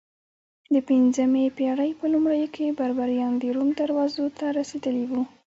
[0.73, 5.21] د پنځمې پېړۍ په لومړیو کې بربریان د روم دروازو ته رسېدلي وو